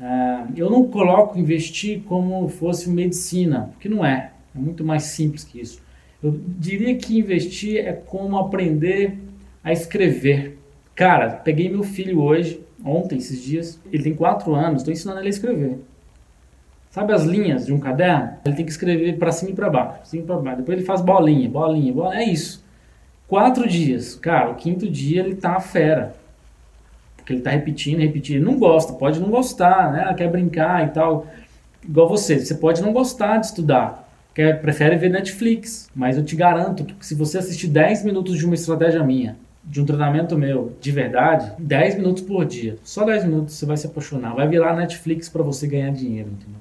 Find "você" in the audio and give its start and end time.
32.08-32.38, 32.38-32.56, 37.14-37.38, 43.54-43.64, 45.44-45.68